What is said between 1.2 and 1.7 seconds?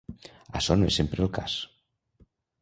el cas.